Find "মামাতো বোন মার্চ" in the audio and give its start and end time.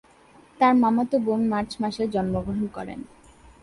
0.83-1.71